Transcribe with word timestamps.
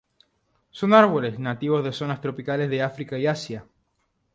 Son 0.71 0.95
árboles, 0.95 1.37
nativos 1.37 1.83
de 1.83 1.91
zonas 1.91 2.21
tropicales 2.21 2.71
de 2.71 2.81
África 2.81 3.19
y 3.19 3.27
Asia. 3.27 3.65